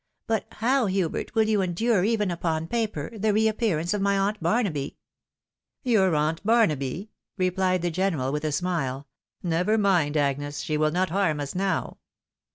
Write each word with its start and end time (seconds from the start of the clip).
But 0.25 0.47
how, 0.53 0.87
Hubert, 0.87 1.35
will 1.35 1.47
you 1.47 1.61
endure, 1.61 2.03
even 2.03 2.31
upon 2.31 2.67
paper, 2.67 3.15
the 3.15 3.33
reappear 3.35 3.77
ance 3.77 3.93
of 3.93 4.01
my 4.01 4.17
aunt 4.17 4.41
Barnaby?"" 4.41 4.97
Your 5.83 6.15
aunt 6.15 6.43
Barnaby?" 6.43 7.11
replied 7.37 7.83
the 7.83 7.91
general, 7.91 8.31
with 8.31 8.43
a 8.43 8.51
smile." 8.51 9.07
JsTever 9.45 9.79
mind, 9.79 10.17
Agnes, 10.17 10.61
she 10.61 10.75
will 10.75 10.89
not 10.89 11.11
harm 11.11 11.39
us 11.39 11.53
now." 11.53 11.99